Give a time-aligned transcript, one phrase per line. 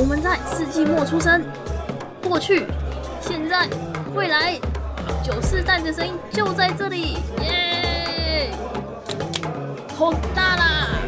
[0.00, 1.42] 我们在世纪末出生，
[2.22, 2.64] 过去、
[3.20, 3.68] 现在、
[4.14, 4.56] 未来，
[5.24, 8.52] 九四代的声音就在这里，耶！
[9.96, 11.00] 好大啦！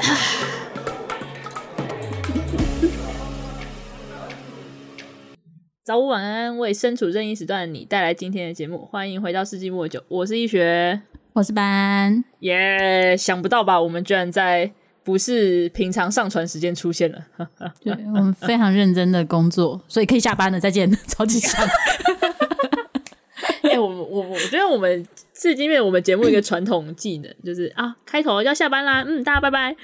[5.84, 11.02] 早午晚安，为身处任意时段的你带来今天的节目，欢迎回到世纪末九，我是易学，
[11.34, 13.14] 我是班，耶！
[13.18, 13.82] 想不到吧？
[13.82, 14.72] 我们居然在。
[15.06, 17.24] 不是平常上传时间出现了，
[17.80, 21.64] 对，我们非常认真的工作，所以可以下班了，再见， 超级想。
[23.62, 29.76] 哎、欸，我我我觉得我们是因为我们节目一个传统技能，就是啊，开头要下班啦，嗯，大家拜拜。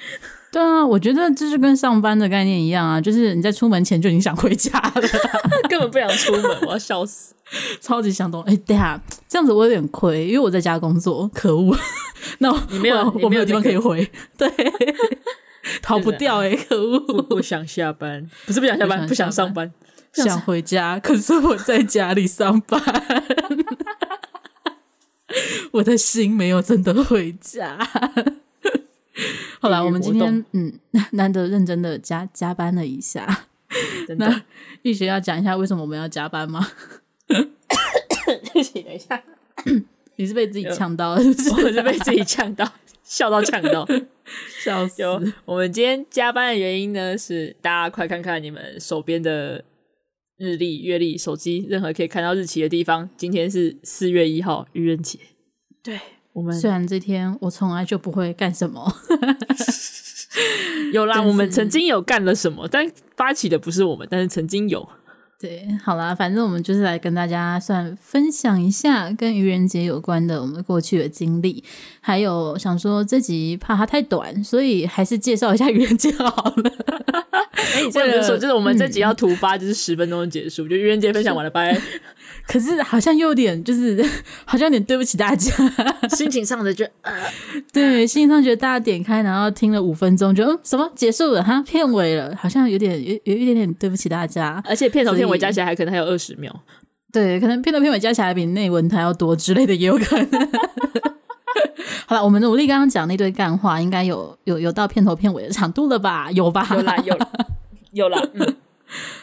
[0.52, 5.02] 对啊，我觉得这是跟上班的概念一样啊，就是你在出门前就已经想回家了，
[5.66, 7.34] 根本不想出门，我要笑死，
[7.80, 8.42] 超级想动。
[8.42, 11.74] 哎、欸，对啊，这样子我有点亏，因为我在家工作，可恶。
[12.38, 14.48] 那我你没有，我没有地方可以回， 对，
[15.80, 17.00] 逃不掉哎、欸，可恶！
[17.22, 19.72] 不，想下班，不是不想下班，不想，不想上班，
[20.12, 22.80] 想回家，可是我在家里上班，
[25.72, 27.78] 我的心没有真的回家。
[29.60, 30.72] 好啦，我们今天嗯，
[31.12, 33.46] 难得认真的加加班了一下。
[34.18, 34.42] 那
[34.82, 36.66] 玉学要讲一下为什么我们要加班吗？
[37.26, 39.22] 对不起，等一下。
[40.16, 41.50] 你是被自己呛到了是不是？
[41.50, 42.70] 我是被自己呛到，
[43.02, 43.88] 笑到呛到，
[44.62, 45.02] 笑死！
[45.46, 49.64] 我们今天加班的原因呢，是大家快看看你们手边的
[50.36, 53.08] 日历、月历、手机，任何可以看到日期的地方。
[53.16, 55.18] 今天是四月一号，愚人节。
[55.82, 55.98] 对，
[56.32, 58.92] 我们虽然这天我从来就不会干什么，
[60.92, 64.88] 有啦， 我们曾经有干了什么，但发起的不是我们，但是曾经有。
[65.38, 71.64] 对，好啦，反正我们就是来跟大家算分享一下跟愚人节有关的我们过去的经历，
[72.00, 76.72] 还有想说这集怕它太短，所以还是介绍一下愚人节好了。
[77.52, 81.76] 哎、欸，你这样子说，就是我们这集要突发，就是十分钟结束，嗯、就愚人节分享完了，拜。
[82.46, 84.04] 可是好像又有点，就是
[84.44, 85.50] 好像有点对不起大家，
[86.10, 87.12] 心情上的就呃，
[87.72, 96.52] 对，心情上觉得大家点开然后听了五分钟就嗯什么结束了哈，片尾了，好像有点有有一点点对不起大家，而且片头片尾加起来还可能还有二十秒，
[97.12, 100.48] 对，可能片头片尾加起来比内文还要多之类的也有可能。
[102.06, 106.30] 好了，我们努力刚刚讲那堆干话，应该有有有到片头片尾的长度了吧？
[106.32, 106.66] 有吧？
[106.70, 107.28] 有啦，有啦，
[107.92, 108.22] 有啦。
[108.34, 108.56] 嗯，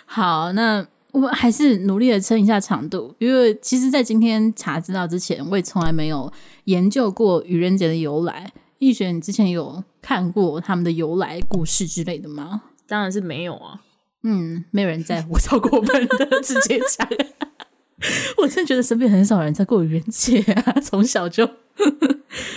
[0.06, 0.88] 好，那。
[1.12, 6.32] 我们还是努力的撑一下长度，因为其实，在今天查资料之前，我也从来没有
[6.66, 8.52] 研究过愚人节的由来。
[8.78, 12.62] 易璇，你之前有看过他们的由来故事之类的吗？
[12.88, 13.82] 当然是没有啊。
[14.24, 17.08] 嗯，没有人在乎，超过分的直接讲。
[18.38, 21.50] 我真的觉得身边很少人在过愚人节啊，从小就。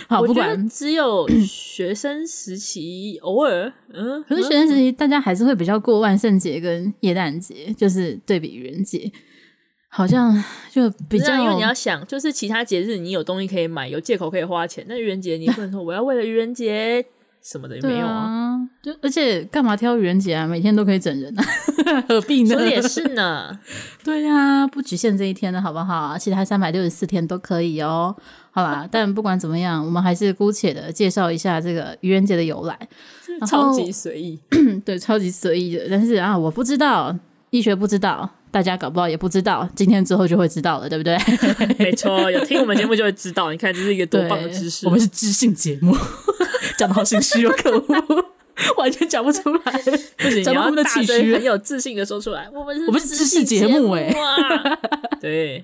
[0.08, 9.10] 好，不管只有学生时期偶尔，嗯，可是学生时期大家还是会比较过万圣节跟耶诞节，就是对比愚人节，
[9.88, 10.34] 好像
[10.70, 11.40] 就比较。
[11.40, 17.04] 因为你要想，就是其他节日你有东西可以买，有借口可以花钱，那愚人节你不能说我要为了愚人节
[17.40, 18.41] 什么的也没有啊。
[18.62, 20.46] 啊就而且干嘛挑愚人节啊？
[20.46, 21.44] 每天都可以整人啊，
[22.08, 22.54] 何必呢？
[22.54, 23.58] 说也是呢。
[24.04, 26.16] 对呀、啊，不局限这一天的好不好？
[26.18, 28.14] 其他三百六十四天都可以哦。
[28.50, 32.78] 好啦，但不管怎么样，我们还是姑且的介绍一下这个愚人节的由来，
[33.46, 34.38] 超级随意，
[34.84, 35.86] 对，超级随意的。
[35.88, 37.16] 但是啊，我不知道，
[37.50, 41.16] 医学不知道，大家搞不好也不知道，今天之后就会知道了，对不对？
[41.78, 43.50] 没错，有听我们节目就会知道。
[43.50, 44.84] 你看，这是一个多棒的知识。
[44.86, 45.96] 我们是知性节目，
[46.76, 48.24] 讲的好心虚又可恶，
[48.78, 49.60] 完全讲不出来。
[50.18, 52.48] 不行，讲他们的气虚，很有自信的说出来。
[52.52, 54.14] 我们是，我们是知识节目哎，
[55.20, 55.62] 对。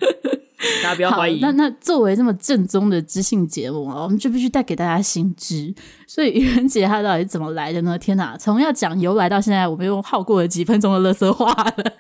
[0.83, 1.39] 大家不要怀疑。
[1.41, 5.73] 那那作为这么正宗的知性节目啊，我们就必须带给大家新知。
[6.05, 7.97] 所以愚人节它到底是怎么来的呢？
[7.97, 11.93] 天哪，从要讲由来到现在，我们又耗过了几分钟的垃圾话了，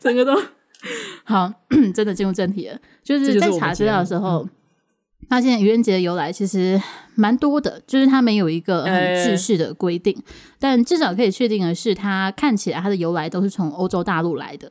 [0.00, 0.34] 整个都
[1.24, 1.52] 好，
[1.94, 2.78] 真的进入正题了。
[3.02, 4.48] 就是在查资料的时候，
[5.28, 6.80] 发现愚人节的由来其实
[7.14, 8.92] 蛮多的，就是它没有一个很
[9.24, 10.24] 制式的规定，欸、
[10.58, 14.70] 但至少可以确定的是，它看起来它的由来都是从欧洲大陆来的。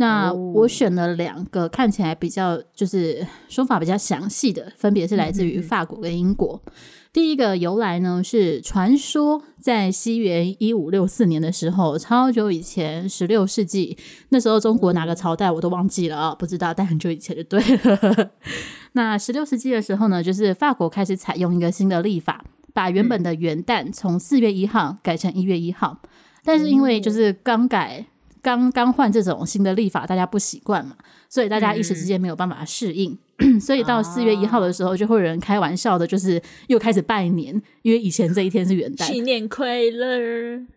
[0.00, 6.60] 那我选了两个看起来比较就是说法比较详细的，分别是来自于法国跟英国。
[6.64, 6.72] 嗯嗯嗯。
[7.18, 13.98] 第一个由来呢是传说，在西元一五六四年的时候，超久以前，十六世纪，
[14.28, 18.30] 那时候中国哪个朝代我都忘记了啊，不知道，但很久以前就对了。
[18.94, 26.00] 那十六世纪的时候呢，就是法国开始采用一个新的历法，把原本的元旦从四月一号改成一月一号，
[26.44, 28.06] 但是因为就是刚改。
[28.40, 30.94] 刚刚换这种新的历法，大家不习惯嘛，
[31.28, 33.18] 所以大家一时之间没有办法适应。
[33.60, 40.18] 所以到四月一号的时候，就会有人开玩笑的，就是又开始拜年，因为以前这一天是元旦，新年快乐。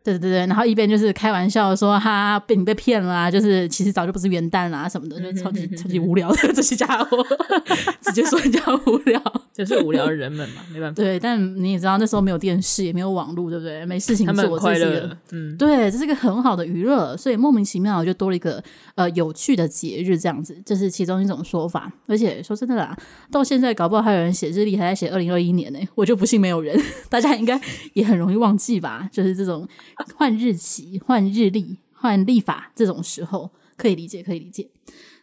[0.04, 7.26] 对对对，然后一边就是开玩笑说哈，被你被骗了啊，就是其实早就不是元旦啦什么的，就超级超级无聊的这些家伙，
[8.02, 9.20] 直接说人家无聊，
[9.64, 10.96] 就是无聊的人们嘛，没办法。
[10.96, 13.86] 对，但你也知道那时候没有电视，也没有网络，对不对？
[13.86, 18.64] 没事情做，快乐嗯，对，这是一个很好的娱乐，所以莫名其妙就多了一个
[18.96, 22.32] 呃有趣的节日，这样子，这是其中一种说法，而且。
[22.42, 22.98] 说真的啦，
[23.30, 25.80] 到现在搞不好还有人写日历，还在写二零二一年呢。
[25.96, 26.76] 我就不信没有人，
[27.08, 27.60] 大家应该
[27.94, 29.08] 也很容易忘记吧？
[29.12, 29.68] 就是这种
[30.16, 34.70] 换日期、换日历、换历法这种时候，可以理解，可以理解。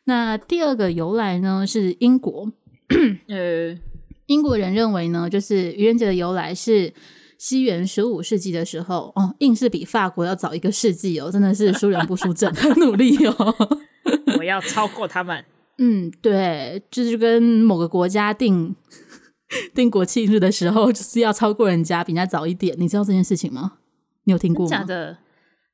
[0.05, 2.53] 那第二个由来呢，是英国。
[3.27, 3.77] 呃，
[4.29, 6.91] 英国人认为呢，就是愚人节的由来是
[7.37, 13.57] 西元十五世纪的时候哦，硬是比法国要早一个世纪哦，真的是输人不输阵， 很努力哦，
[14.39, 15.45] 我要超过他们。
[15.79, 18.75] 嗯，对，就是跟某个国家定
[19.75, 22.75] 定 国庆日的时候，就是要超过人家，比人家早一点。
[22.79, 23.75] 你知道这件事情吗？
[24.25, 24.71] 你有听过吗？
[24.71, 25.17] 假的，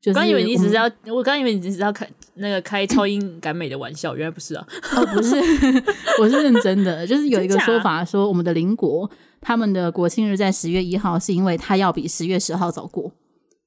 [0.00, 4.66] 就是、我刚以为你只是要，我刚以为你只是要开那个开超英赶美的玩笑，原来不是啊。
[4.96, 5.36] 哦，不是，
[6.20, 7.06] 我是认真的。
[7.06, 9.10] 就是有一个说法说，我们的邻国
[9.40, 13.12] 他们的国庆日在十月一号，是因为他要比十月十号早过，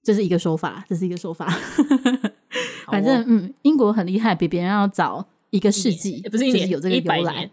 [0.03, 1.47] 这是一个说法，这是一个说法。
[2.91, 5.27] 反正、哦、嗯，英国很厉害，比别人要早。
[5.49, 7.49] 一个世纪不是一年，就是有这个由来，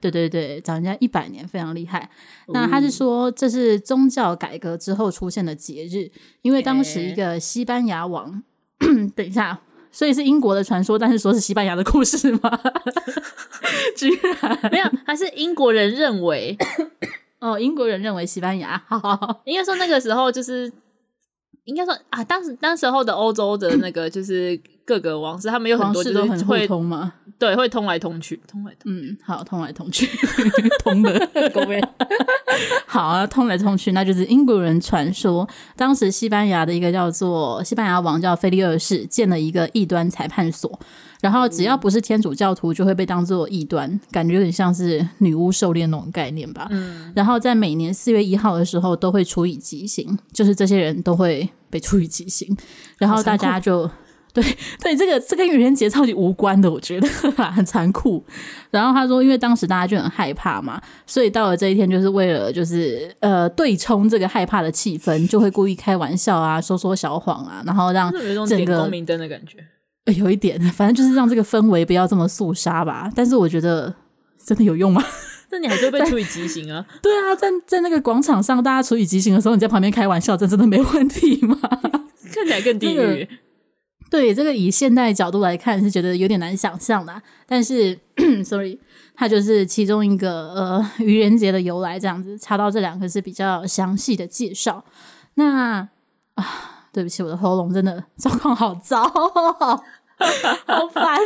[0.00, 2.10] 对对对，找人家一百年，非常厉害。
[2.48, 6.10] 那他是说，这是宗教改革之后出现的节日，
[6.42, 8.42] 因为当时一个西班牙王，
[9.16, 9.58] 等一下，
[9.92, 12.60] 所以是英国的传说，但是说是西班牙的故事吗？
[13.94, 16.56] 居然没有，还是英国人认为，
[17.38, 20.72] 哦，英国人认为西班牙，好好好，应该说那个时候就是，
[21.64, 27.12] 应该说啊，当时当时候的欧洲的那个就是各个王室，他们有很多就是会都很互通吗？
[27.38, 28.92] 对，会通来通去，通来通。
[28.92, 30.08] 嗯，好，通来通去，
[30.82, 31.28] 通的，
[32.86, 40.78] 好啊，通来通去，那就是英国人传说，当时西班牙的一个叫做西班牙王叫菲利二世建了一个异端裁判所，
[41.20, 46.68] 然后只要不是天主教徒，就会被当做异端，感觉有点像是女巫狩猎那种概念吧。
[46.70, 52.56] 嗯，然后在每年四月一号的时候都会处以极刑，就是这些人都会被处以极刑，
[52.98, 53.90] 然后大家就。
[54.32, 54.42] 对
[54.80, 57.08] 对，这个这跟愚人节超级无关的，我觉得
[57.52, 58.24] 很残酷。
[58.70, 68.10] 然后他说，因为当时大家就很害怕嘛，所以到了这一天，就是为了就是呃对冲这个害怕的气氛，就会故意开玩笑啊，说说小谎啊，然后让
[68.46, 69.58] 整个光明灯的感觉，
[70.16, 73.10] 有一点，反正就是让这个氛围不要这么肃杀吧。
[73.14, 73.94] 但是我觉得
[74.44, 75.04] 真的有用吗？
[75.50, 76.82] 那你还是会被处以极刑啊？
[77.02, 81.58] 对啊，在在那个广场上，大家处以极刑的时候，你在旁边开玩笑，这真的没问题吗？
[82.32, 83.28] 看起来更地狱。
[84.12, 87.98] 对，这个以现代角度来看是觉得有点难想象的，但是，
[88.44, 88.78] sorry，
[89.14, 94.84] 它就是其中一个呃愚人节的由来，这样子查到这两个是比较详细的介绍。
[95.36, 95.88] 那
[96.34, 96.44] 啊，
[96.92, 99.82] 对不起，我的喉咙真的状况好糟，好
[100.92, 101.18] 烦啊！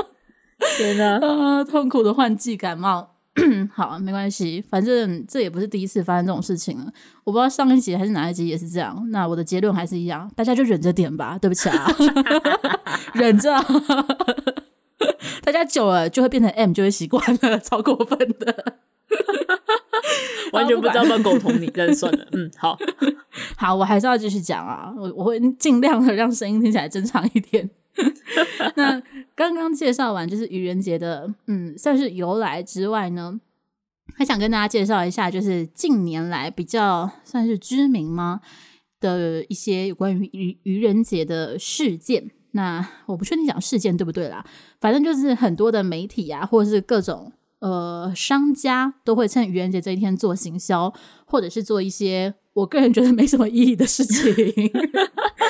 [0.78, 3.11] 天哪， 呃，痛苦的换季感冒。
[3.72, 6.92] 好，没关系，反正这也不是第一次发生这种事情了。
[7.24, 9.02] 我不知道上一集还是哪一集也是这样。
[9.10, 11.38] 那我的结论还是一样，大家就忍着点吧。
[11.38, 11.86] 对不起啊，
[13.14, 13.50] 忍着。
[15.42, 18.76] 大家久了就会变成 M，就会习惯了，超过分的。
[20.52, 22.26] 完全不知道乱狗同你， 但是算了。
[22.32, 22.78] 嗯，好
[23.56, 24.92] 好，我还是要继续讲啊。
[24.96, 27.70] 我我会尽量的让声音听起来正常一点。
[28.76, 29.02] 那
[29.34, 33.40] 刚刚介绍完就是愚人节的，嗯，算是由来之外呢，
[34.14, 38.40] 还想跟大家介绍一下，就是近年来比较算是知名吗
[39.00, 42.30] 的一些有关于愚愚人节的事件。
[42.52, 44.44] 那我不确定讲事件对不对啦，
[44.80, 50.92] 反正就是很多的媒体啊，或者是各种呃商家都会趁愚人节这一天做行销，
[51.24, 54.24] 或者是做一些我个人觉得没什么意义的事情。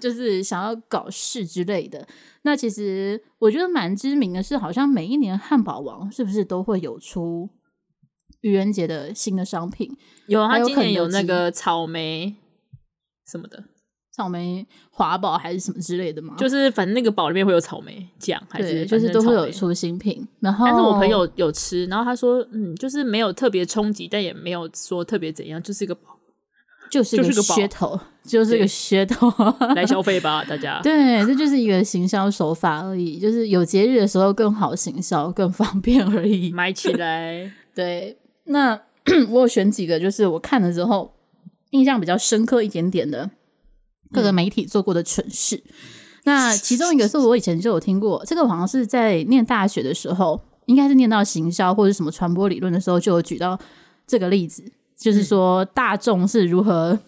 [0.00, 2.06] 就是想要搞事之类的。
[2.42, 7.48] 那其实我觉得蛮知名的是，好像每一年汉堡王是不是都会有出
[8.40, 9.96] 愚人节的新的商品？
[10.26, 12.36] 有，他今年有那个草莓
[13.30, 13.64] 什么的，
[14.12, 16.34] 草莓华堡还是什么之类的吗？
[16.38, 20.26] 就是反正那个堡里面会有草莓酱，还是就是都会有出新品。
[20.40, 26.16] 然后，但是我朋友有吃，然后他说，嗯，就是没有特别冲击，但也没有说特别怎样，就是一个堡。
[26.88, 29.32] 就是一个噱头，就是一个噱头，
[29.74, 30.80] 来消费吧，大家。
[30.82, 36.50] 对，这就是一个行销手法而已，就是有节日的时候更好行销，更方便而已。
[36.50, 37.50] 买起来。
[37.74, 38.80] 对，那
[39.30, 41.14] 我有选几个，就是我看了之后
[41.70, 43.30] 印象比较深刻一点点的
[44.12, 45.56] 各个媒体做过的蠢事。
[45.56, 45.72] 嗯、
[46.24, 53.58] 那其中一个是我以前就有听过，这个好像是在念大学的时候，应该是念到行销或者什么传播理论的时候，就有举到
[54.06, 54.64] 这个例子，
[54.96, 56.98] 就是说大众是如何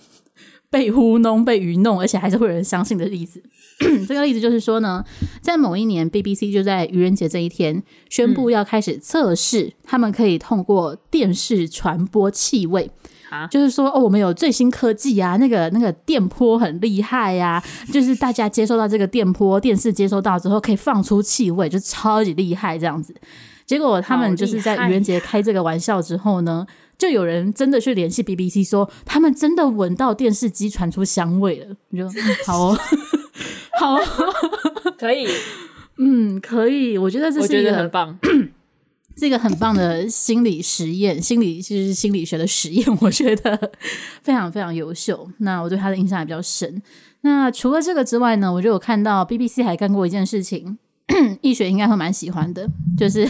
[0.71, 3.43] 被糊弄、被愚弄，而且还是会有人相信的例子。
[4.07, 5.05] 这个例子就是说呢，
[5.41, 12.91] 在某一年，BBC 就在愚人节这一天宣布要开始测试，他们可以通过电视传播气味。
[13.31, 23.15] 啊，就是说哦，我们有最新科技啊，那个那个电波很厉害呀，就是大家接收到这个电波，电视接收到之后可以放出气味，就超级厉害这样子。
[23.67, 26.67] 结果他们就是在愚人节开这个玩笑之后呢，
[26.99, 31.77] 就有人真的去联系 BBC 说，他们真的闻到电视机传出香味了。
[31.91, 32.09] 你就
[32.45, 32.79] 好哦，
[33.81, 34.01] 好哦，
[34.99, 35.29] 可以，
[35.99, 38.19] 嗯，可以，我觉得这是一个很棒。
[39.17, 43.73] 是一个很棒的心理实验，心理其实是心理学的实验，我觉得
[44.23, 45.29] 非常非常优秀。
[45.39, 46.81] 那我对他的印象也比较深。
[47.23, 50.79] 那除了这个之外呢，我就有看到 BBC 还干过一件事情，
[51.43, 53.29] 易学应该会蛮喜欢的，就是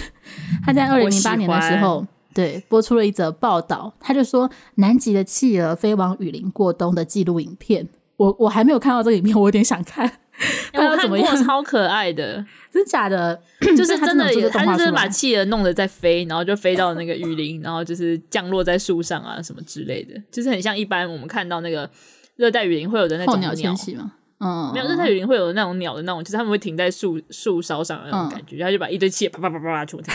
[0.62, 2.06] 他在二零零八年的时候，
[2.38, 7.88] 对，播出了一则报道，他就说南极的企鹅飞往雨林过冬的记录影片。
[8.16, 10.06] 我我还没有看到这个影片，我有点想看。
[10.06, 12.36] 欸、 我看过，超可爱的，
[12.72, 13.36] 真的假的？
[13.76, 21.90] 就是真的，他就是把企鹅弄得在飞，然后就飞到那个雨林，然后就是降落在树上啊，什么之类的，就是很像一般我们看到那个
[22.36, 24.12] 热带雨林会有的那种鸟迁徙吗？
[24.40, 30.14] 嗯，没有，热带雨林会有那种鸟的那种，就是他们会停在树树梢上的那种感觉，然后就把一堆气啪啪啪啪啪全部停，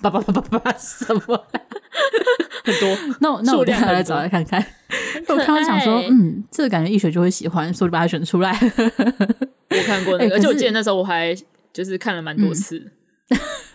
[0.00, 1.20] 叭叭叭叭叭什么
[2.64, 2.98] 很多？
[3.20, 4.64] 那我那我等下来找来看看。
[5.28, 8.50] 我刚刚想说，嗯，这个感觉易学就会喜欢，所以就把它选出来。
[8.50, 11.36] 我看过那个，而且我记得那时候我还
[11.72, 12.90] 就是看了蛮多次，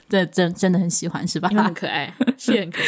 [0.09, 1.49] 对，真真的很喜欢，是吧？
[1.49, 2.87] 很可爱，是很可爱。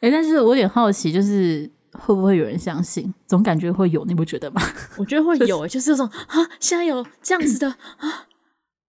[0.00, 3.12] 哎，但是我有点好奇，就是会不会有人相信？
[3.26, 4.62] 总感觉会有，你不觉得吗？
[4.98, 8.26] 我觉得会有，就是这种啊，现在有这样子的啊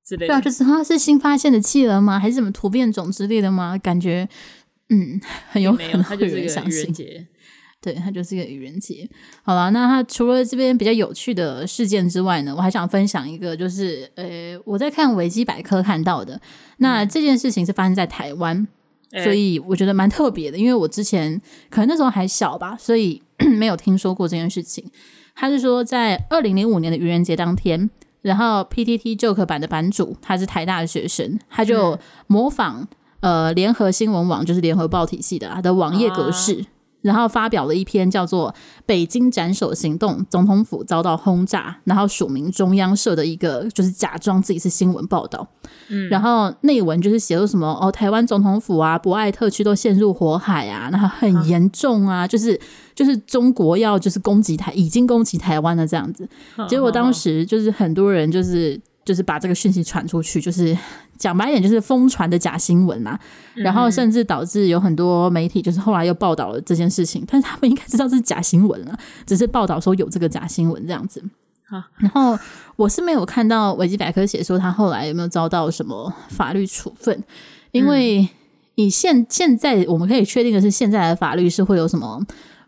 [0.06, 0.28] 之类的。
[0.28, 2.20] 对啊，就是它是新发现的企鹅吗？
[2.20, 3.78] 还是什么突变种之类的吗？
[3.78, 4.28] 感觉
[4.90, 6.94] 嗯，很有可能会有人相信。
[7.84, 9.10] 对，它就是一个愚人节。
[9.42, 16.40] 好了，那它除了这边比较有趣的事件之外呢，我还想分享一个，就是呃，我在看维基百科看到的。
[16.78, 18.68] 那这件事情是发生在台湾，嗯、
[19.12, 23.22] 所以我觉得蛮特别的，因为我之前可能那时候还小吧，所以
[23.58, 24.84] 没有听说过这件事情。
[25.36, 27.90] 他是说，在二零零五年的愚人节当天，
[28.22, 32.88] 然后 PTT Joke 版的版主他是台大的学生，他就模仿、
[33.22, 36.62] 嗯、呃联合新闻网，就是联合报体系的他的网页格式。
[36.62, 38.52] 啊然后发表了一篇叫做
[38.86, 45.48] 《北京斩首行动，总统府遭到轰炸》，然后署名中央社的一个，就是假装自己是新闻报道。
[45.90, 52.60] 嗯，然后内文就是写了什么哦，台湾总统府啊，博爱特区都陷入火海啊，然后很严重啊，啊就是
[52.94, 56.28] 就是中国要就是攻击台，已经攻击台湾了这样子。
[56.70, 58.80] 结果当时就是很多人就是。
[59.04, 60.78] 就是把这个讯息传出去，就是
[61.18, 63.20] 讲白一点，就是疯传的假新闻嘛。
[63.56, 71.24] 然后甚至导致有很多媒体，就是后来又报道了这件事情，但是他们应该知道这是假新闻了，只是报道说有这个假新闻这样子。
[71.68, 72.38] 好，然后
[72.76, 77.24] 我是没有看到维基百科写说他后来有没有遭到什么法律处分，
[77.72, 78.28] 因为
[78.76, 82.22] 以现现在我们可以确定的是，现在的法律是会有什么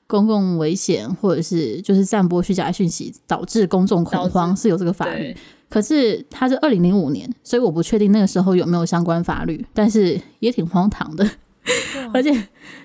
[0.08, 5.36] 公共危险，或者是就是散播虚假讯息导致公众恐慌是有这个法律。
[5.74, 11.28] 可是他是二零零五年，所以我不确定那个时候有没有相关法律，但是也挺荒唐的。
[12.14, 12.30] 而且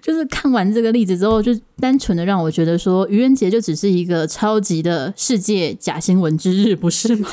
[0.01, 7.29] 就是看完这个例子之后，就单纯的让我觉得说，愚人节就只是一个超级的世界假新闻之日，不是吗？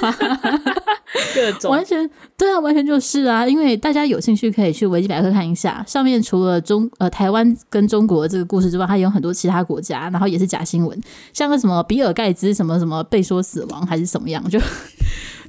[1.34, 3.48] 各种完全对啊，完全就是啊！
[3.48, 11.00] 因为大家有兴趣可以去维基百科看一下，上面除了中呃台湾跟中国这个故事之外，还有很多其他国家，然后也是假新闻，
[11.32, 14.60] 像个什么比尔盖茨什么什么被说死亡还是什么样就。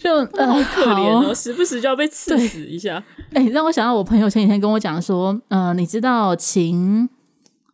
[0.07, 3.03] 就 呃，好可怜哦，时不时就要被刺死一下。
[3.35, 7.09] 哎、欸，让我想到我朋友前几天跟我讲说，呃，你知道秦，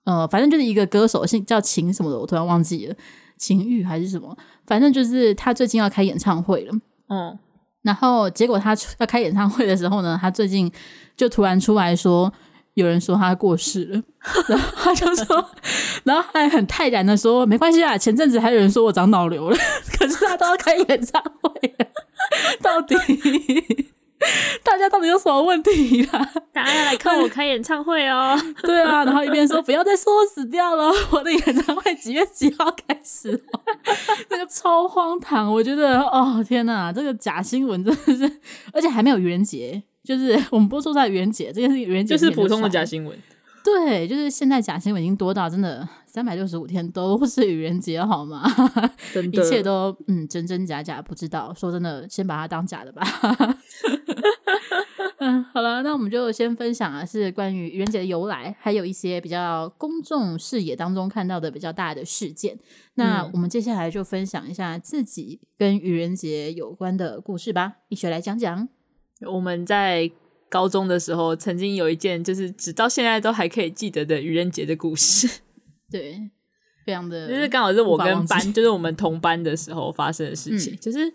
[0.05, 2.95] 呃，反正就是一个歌手，姓叫秦什么的，我突然忘记了，
[3.37, 4.35] 秦玉还是什么，
[4.67, 6.73] 反正就是他最近要开演唱会了。
[7.11, 7.39] 嗯，
[7.83, 10.73] 然后结果他要开演唱会的时候呢，他最近
[11.15, 12.33] 就突然出来说。
[12.75, 14.02] 有人说他过世了，
[14.49, 15.50] 然后他就说，
[16.05, 17.99] 然后还很泰然的说，没关系啊。
[17.99, 19.57] 前阵子还有人说我长脑瘤了，
[19.99, 21.87] 可是他都要开演唱会了，
[22.62, 22.97] 到底
[24.62, 26.33] 大家到底有什么问题啦？
[26.52, 28.41] 大家要来看我开演唱会哦。
[28.62, 33.45] 对啊，然后一边说不要再说我死掉了，我的演唱会几月几号开始？
[34.31, 38.41] 那个超荒唐，我觉得哦天哪，这个假新闻真的是，
[38.73, 39.83] 而且还没有愚人节。
[40.04, 43.18] 就是 我们播出在愚人节这件事，愚人节就是普通的假新闻。
[43.64, 48.42] 对，就是现在假新闻已经多到真的三百六十五天都是愚人节，好吗？
[49.14, 51.54] 真 的，一切都嗯真真假假，不知道。
[51.54, 53.02] 说真的，先把它当假的吧。
[55.18, 62.59] 嗯，好了，那我们就先分享啊是关于愚人节的由来，还有一些比较公众视野当中看到的比较大的事件。
[62.94, 68.68] 那我们接下来就分享一下自己跟愚人节有关的故事吧，一起来讲讲。
[69.26, 70.11] 我们在
[70.49, 75.29] 高中的时候，曾经有一件就是直到现在都还可以记得的愚人节的故事。
[75.91, 76.19] 对，
[76.87, 80.75] 非常的，就是刚好是我跟班， 就是我们同班的时候发生的事情。
[80.75, 81.12] 嗯、就是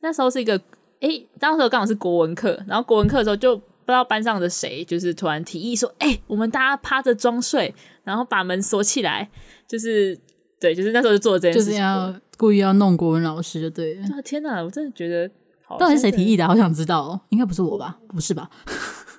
[0.00, 0.60] 那时候是一个。
[0.98, 7.72] 哎、欸，当时刚好是国文课，然后国文课的时候就不知道班上的谁，就是突然提议说：“哎、欸，我们大家趴着装睡，
[8.02, 9.28] 然后把门锁起来。”
[9.68, 10.18] 就是
[10.58, 14.06] 对，就是那时候就做了这件事情，就是要故意要弄国文老师，就对了。
[14.24, 15.30] 天哪，我真的觉得，
[15.78, 16.46] 到底是谁提议的？
[16.46, 17.98] 好想知道哦，应该不是我吧？
[18.08, 18.48] 不是吧？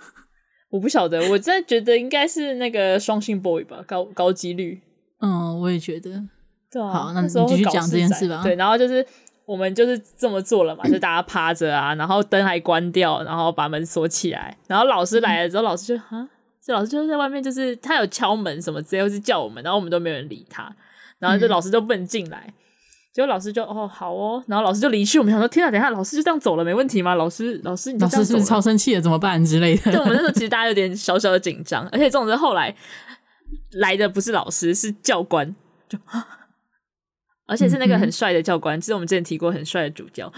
[0.70, 4.82] 我不晓得，我真的觉得应该是那个双性 boy 吧，高高几率。
[5.22, 6.24] 嗯，我也觉得。
[6.72, 8.42] 对啊，好，那你继续讲这件事吧。
[8.44, 9.06] 对，然后就是。
[9.48, 14.54] 我们就是这么做了嘛，就大家趴着啊，然后灯还关掉，然后把门锁起来。
[14.68, 16.28] 然后老师来了之后，老师就啊，
[16.62, 20.70] 这老师就在外面，就是他有敲门什么之类，或是叫我们，然后我们都没有人理他。
[21.18, 22.54] 然后这老师就不能进来，
[23.18, 25.18] 结果老师就哦好哦，然后老师就离去。
[25.18, 27.16] 我们想说天啊，等一下老师就这样走了，没问题吗？
[27.16, 29.92] 老师老师你师是不是超生气了，怎么办之类的？
[29.92, 32.76] 对我们那时候其实大家有点小小的紧张，而且这种是后来
[33.72, 35.56] 来的不是老师，是教官，
[35.90, 35.98] 就。
[37.48, 40.32] 而且是那个很帅的教官，其实、嗯、我们之前提过很帅的主教。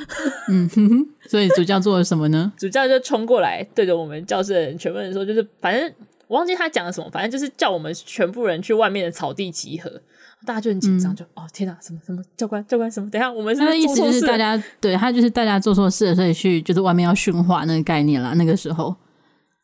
[0.48, 2.50] 嗯哼哼，所以主教做了什么呢？
[2.58, 5.94] 主教就冲过来，对着我们教室的人全部人说，就是反正
[6.28, 10.02] 我忘记他讲了什么，反正就是叫我们全部人去外面的草地集合。
[10.46, 13.10] 大家就很紧张，嗯、就哦天哪，什么什么教官教官什么？
[13.10, 18.34] 等一下我们是，是他的意思就是大家对他就是大家做错事了，所以去就是外面要训话那个概念啦。
[18.36, 18.96] 那个时候。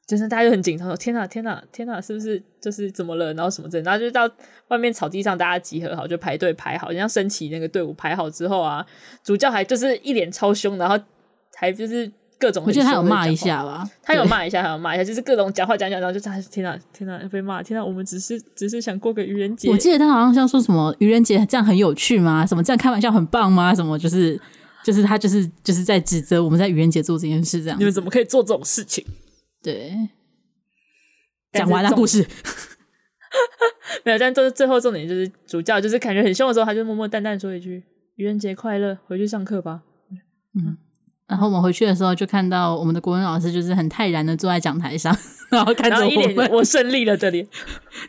[0.07, 3.33] 就是大家就很紧张，说天哪，天哪，天哪，是不是就是怎么了？
[3.33, 4.29] 然后什么的，然后就到
[4.67, 8.85] 外面草地上，大家集合好，就排队排好，像升旗那个队伍排好之后啊，
[9.23, 10.95] 主教还就是一脸超凶，然后
[11.55, 19.69] 还就是各种，我觉得他有骂一下吧，他有骂一下，还有骂一下，就是各种讲话讲讲，然后就他天哪，天哪要被骂，天哪，我们只是只是想过个愚人节。
[19.69, 22.45] 我记得他好像像说什么愚人节这样很有趣吗？
[22.45, 23.73] 什么这样开玩笑很棒吗？
[23.73, 24.39] 什么就是
[24.83, 29.05] 就是他就是就是在指责我们在愚人节做这件事，这样你们怎么可以做这种事情？
[29.61, 29.93] 对。
[31.53, 32.19] 讲完了故事，
[34.03, 37.81] 没有，但都是最后重点就是主教就是感觉很凶的时候，他就默默淡淡说一句
[38.15, 39.83] “愚人节快乐”，回去上课吧。
[40.53, 40.77] 嗯，
[41.27, 45.15] 然后我们回去的时候就看到我们的国文老师就是很泰然的坐在讲台上，
[45.49, 47.47] 然后看着我们，我胜利了这里，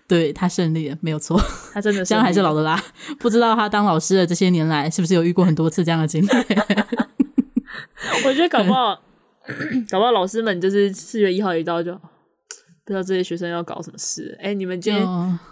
[0.06, 1.40] 对，他胜利了，没有错，
[1.72, 2.82] 他真的姜还是老的辣。
[3.18, 6.28] 不知道他当老师的这些年来是不是有遇过很多次这样的经历？
[8.26, 8.94] 我觉得搞不好，
[9.90, 11.98] 搞不好老师们就是四月一号一到就。
[12.84, 14.38] 不知道这些学生要搞什么事？
[14.38, 14.94] 哎、欸，你们今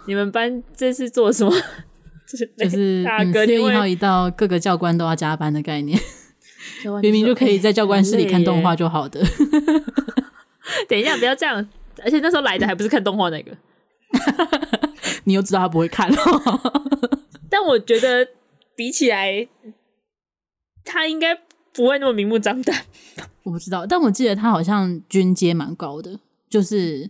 [0.07, 1.51] 你们班这次做什么？
[2.57, 5.99] 就是大哥，四月一号一到，各个教官都要加班的概念。
[7.01, 9.21] 明明就可以在教官室里看动画就好的。
[10.89, 11.67] 等一下，不要这样！
[12.03, 13.55] 而且那时候来的还不是看动画那个，
[15.25, 16.81] 你又知道他不会看哦。
[17.49, 18.27] 但我觉得
[18.75, 19.47] 比起来，
[20.83, 21.35] 他应该
[21.73, 22.85] 不会那么明目张胆。
[23.43, 26.19] 我不知道，但我记得他好像军阶蛮高的，
[26.49, 27.09] 就是。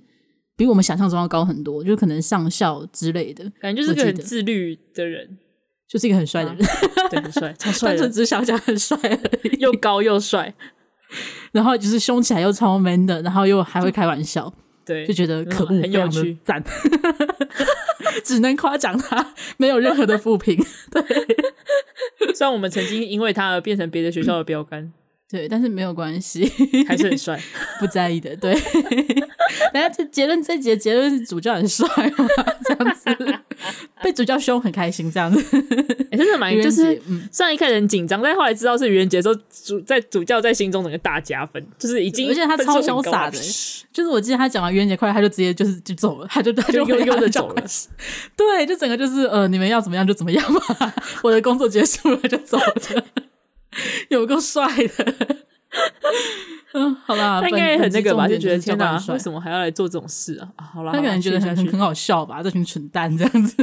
[0.58, 5.38] 比我们想象中要高很多，就可能上校之类的，感觉就是个很自律的人，
[5.88, 8.98] 就是一个很帅的人，啊、对，很帅，超帅的，单纯只想讲很帅，
[9.60, 10.54] 又高又帅，
[11.52, 14.52] 然后就是凶起来又超 man 的，然后又还会开玩笑，
[14.86, 16.63] 对，就觉得可恶，很有趣，赞，
[18.24, 20.58] 只能夸奖他，没有任何的负评，
[20.91, 21.02] 对，
[22.34, 24.91] 虽然我们曾经因为他而变成别的学校的标杆。
[25.28, 26.50] 对，但是没有关系，
[26.88, 27.38] 还是很帅，
[27.80, 28.36] 不在意的。
[28.36, 28.54] 对，
[29.76, 31.86] 等下这结论，这节结论是主教很帅
[32.18, 32.26] 吗？
[32.64, 33.36] 这样子
[34.02, 35.38] 被主教凶很开心，这样子，
[36.12, 36.98] 欸、真的蛮就是，
[37.30, 39.36] 虽然一开始很紧张，但后来知道是愚人节的时候，
[39.66, 43.38] 主在主教在心中整个大加分，就是已经，而且他超潇洒的，
[43.92, 47.62] 就是我记得他讲完愚人节快乐，他就直接就是就走了，他就他就悠悠的走了，
[48.38, 53.06] 对，就整个就是呃，你们要怎么样就怎么样吧， 我的工作结束了就走了。
[54.08, 54.66] 有够帅
[54.98, 55.36] 的，
[56.74, 60.50] 嗯， 好啦，他应该很那个吧，就觉得天哪，为什么还要来做这种事啊？
[60.74, 63.56] 好啦，他可能觉得很很很好笑吧，这群蠢蛋这样子，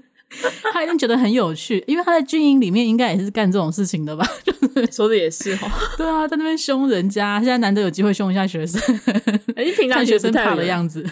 [0.72, 4.26] 他一定觉得很有趣，因为他在军营里面应该也是干这种事情的吧？
[4.44, 4.52] 就
[4.86, 8.80] 是说的也是哈，对啊，在那边凶人家，现在难得有机会凶一下学生，
[9.54, 11.04] 哎，平常学生怕的样子，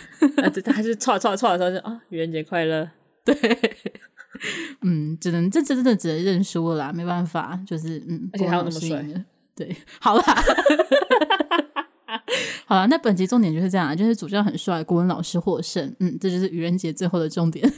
[0.43, 2.89] 啊，对，他是唰唰唰的时候就啊，愚人节快乐，
[3.25, 3.35] 对。
[4.83, 9.03] 嗯，只能这这真的只能认输了啦，没办法，就是嗯，而且还有那么帅，
[9.57, 10.25] 对， 好啦，
[12.67, 17.71] 好啦，那本集重点就是这样，就是主教很帅，国文老师获胜，嗯，这就是愚人节最后的重点。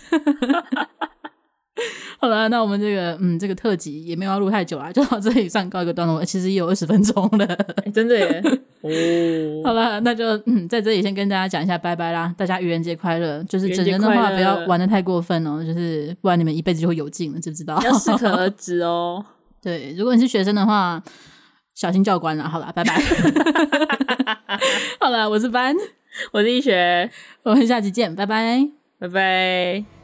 [2.18, 6.24] 好了，那我们这个嗯，这个特辑也没有要录太久啊，就到这里算告一个段落。
[6.24, 7.44] 其实也有二十分钟了，
[7.84, 8.42] 欸，真的耶！
[8.80, 13.44] 哦， 好了，那就嗯，在这里先跟大家讲一下拜拜啦，大家愚人节快乐！
[13.44, 17.78] 就是整人的话不要玩的太过分哦，就是不然你们一辈子就会有劲了，知不知道？
[17.82, 19.22] 要适可而止哦。
[19.60, 21.00] 对，如果你是学生的话，
[21.76, 22.48] 小心教官了。
[22.48, 23.00] 好了，拜拜。
[24.98, 25.76] 好了，我是班，
[26.32, 27.08] 我是医学，
[27.44, 29.95] 我们下期见，拜拜，拜拜。